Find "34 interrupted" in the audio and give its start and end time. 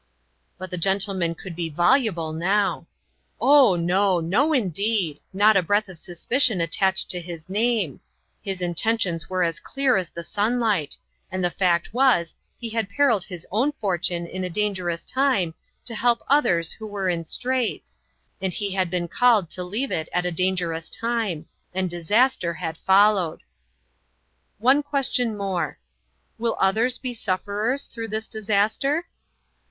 9.25-9.29